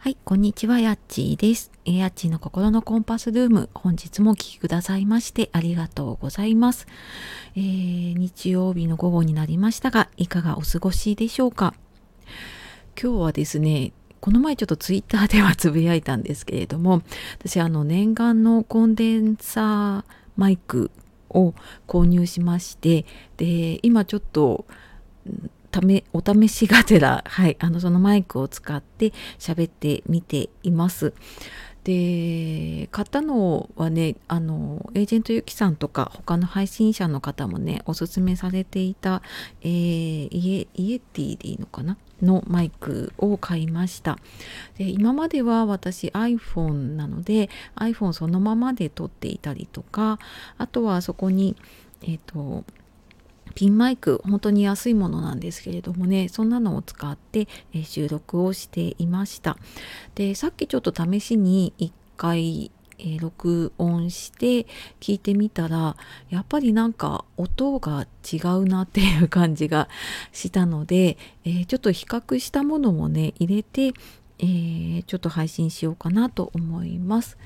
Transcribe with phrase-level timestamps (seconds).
[0.00, 1.72] はい、こんにちは、やっちーです。
[1.84, 6.86] やっちーの心のコンパスルーム、本日もお聴きくださいましてありがとうございます、
[7.56, 11.74] えー、日曜日の午後になりましたが、いかがお過ごしでしょうか？
[13.00, 17.02] 今日はですね、この前ちょっとツイッターではつぶやいたんですけれども、
[17.40, 20.92] 私あの念願のコンデンサーマイク
[21.28, 21.54] を
[21.88, 23.04] 購入しまして、
[23.36, 24.64] で、今ちょっと
[25.70, 31.12] ためお試しがてら、はい、あのそのマイクを使って喋ってみています。
[31.84, 39.22] で買ったのはねあのエージェントゆきさんとか他の配信者の方もねおすすめされていた、
[39.62, 39.68] えー、
[40.30, 41.96] イエイエティでいいのかな？
[42.22, 44.18] のマイクを買いました
[44.76, 50.18] で今までは私 iPhone なので iPhone そのままで撮っていたりとか
[50.58, 51.56] あとはそこに
[52.02, 52.64] えっ、ー、と
[53.54, 59.56] ピンマイク本当に安いものなんですけれどもねそんなのを使って、え収録をしていました
[60.14, 64.66] でさっきちょっと試しに1回え、録音して
[65.00, 65.96] 聞いてみたら
[66.30, 69.88] やっぱりなんか音が違うなっていう感じが
[70.32, 73.92] したので、え、ちょっと比較したものもね入れて
[74.40, 77.36] えー、ちょっと配信しようかなと思います。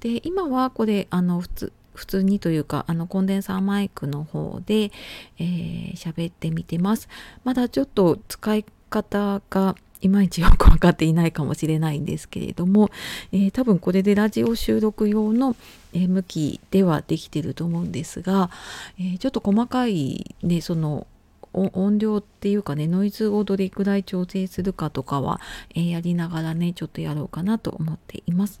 [0.00, 4.92] で今はこれあの普通普通にというかあのコンデンサーマイクの方で喋、
[5.38, 7.08] えー、ってみてます
[7.44, 12.90] まだちょっと使い方がいまいちよく分かっていないかもしれないんですけれども、
[13.30, 15.54] えー、多分これでラジオ収録用の、
[15.92, 18.50] え、向きではできてると思うんですが、
[18.98, 21.06] えー、ちょっと細かいねその
[21.52, 25.40] 音量っていうかねノイズをどれくらい調整するかとかは、
[25.74, 28.60] えやりながらねちょっとやろうかなと思っています。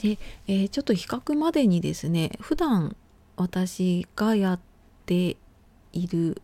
[0.00, 2.96] で、えー、ちょっと比較までにですね普段
[3.36, 4.60] 私がやっ
[5.04, 5.36] て
[5.92, 6.40] いる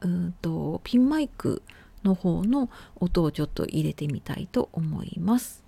[0.00, 1.62] うんとピンマイク
[2.04, 5.62] の方の音をちょっと入れてみたいと思います。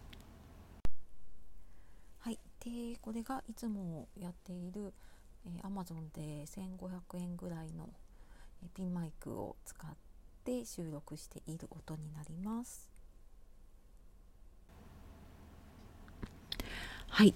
[2.21, 4.93] はい、でこれがいつもやっている、
[5.47, 7.89] えー、Amazon で1500円ぐらいの、
[8.75, 9.91] ピンマイクを使っ
[10.45, 12.96] て収録している音になります。
[17.17, 17.33] はい。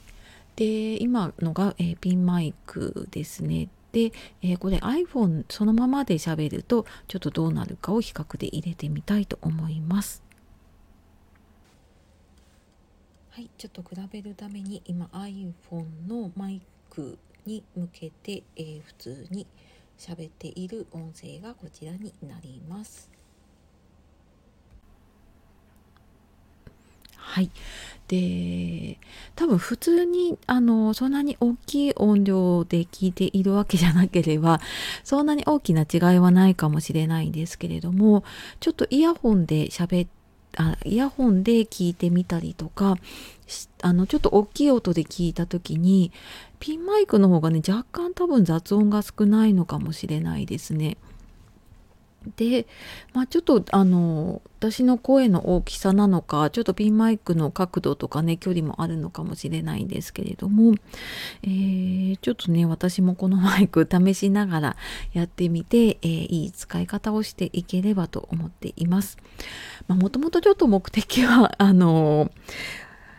[0.56, 3.70] で、今のが、えー、ピンマイクですね。
[3.92, 10.22] で、えー、これ iPhone そのままで喋るとちょっとどうなるかを比較で入れてみたいと思います。
[13.30, 19.46] はい、ちょっと比べるために今 iPhone のマイクに向けて、えー、普通に
[19.96, 23.19] 喋っている音声がこちらになります。
[27.30, 27.50] はい。
[28.08, 28.98] で、
[29.36, 34.60] 多分普通に、あの、そんなに大きい音量で聞いているわけじゃなければ、
[35.04, 38.24] そんなに大きな違いはないかもしれないんですけれども、
[38.58, 40.08] ちょっとイヤホンで喋っ
[40.56, 42.96] あイヤホンで聞いてみたりとか
[43.82, 46.10] あのちょっと大きい音で聞いた時に
[46.58, 50.96] ピンマイクの方がね若干多分雑音が少ないのかもしれないですね。
[52.36, 52.66] で、
[53.14, 60.74] まあ、ちょっとあの私の声の大きさなのかちょっとピンマイクの角度とかね距離もあるのかもしれないんですけれども、
[61.42, 64.76] えー、ちょっとね私もこのマイク試しながら
[65.12, 69.16] やってみて、えー、いい使い方をしていければと思っています。
[69.88, 72.30] もともとちょっと目的は あの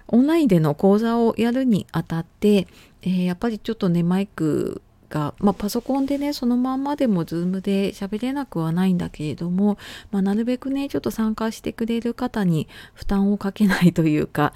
[0.07, 2.67] オンラインでの講座をやるにあたって、
[3.01, 9.77] えー、やっぱりちょっとねマイクが、まあ、パソコンでねそのまんまでも Zoom で喋れなくはないんだけれども、
[10.09, 14.53] まあ、なるべくねちょっと参加してくれる方に負担をかけないというか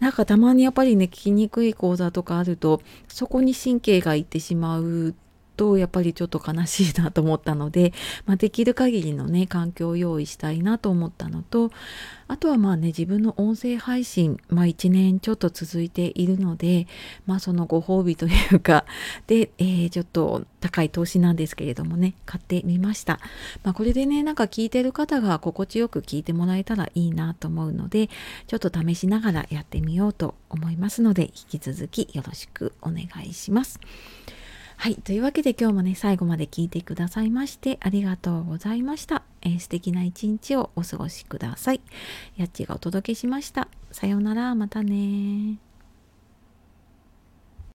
[0.00, 5.14] なんかたまにやっぱりね聞きにくい講座とかあるとそこに神経がいってしまう
[5.56, 7.92] とやっぱりちょっと悲しいなと思ったので、
[8.26, 11.70] まあ、できる限りのね環境を用意したいなと思ったのと
[12.28, 16.86] あとはまあね自分の音声配信、まあ、1年ちょっと続いているので、
[17.26, 18.84] まあ、そのご褒美というか
[19.26, 23.20] で、えー、ちょっと高い投資なんですけれどもね買ってみました、
[23.62, 28.10] まあ、これでねなんか聞いてる方が心地よく聞いてもらえたらいいなと思うので
[28.46, 33.78] ちょっと試しながらやってみようと思いますので引き続きよろしくお願いします。
[34.76, 34.96] はい。
[34.96, 39.22] というわけで今日もね、最後まで聞いてくださいましてありがとうございました。
[39.42, 41.80] えー、素敵な一日をお過ごしください。
[42.36, 43.68] やっちがお届けしました。
[43.90, 45.58] さようなら、またね